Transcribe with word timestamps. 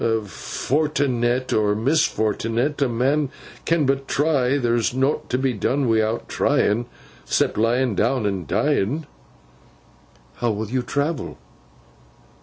Fortnet 0.03 1.53
or 1.53 1.75
misfortnet, 1.75 2.81
a 2.81 2.89
man 2.89 3.29
can 3.67 3.85
but 3.85 4.07
try; 4.07 4.57
there's 4.57 4.95
nowt 4.95 5.29
to 5.29 5.37
be 5.37 5.53
done 5.53 5.87
wi'out 5.87 6.27
tryin'—cept 6.27 7.55
laying 7.55 7.93
down 7.93 8.25
and 8.25 8.47
dying.' 8.47 9.05
'How 10.37 10.49
will 10.49 10.71
you 10.71 10.81
travel? 10.81 11.37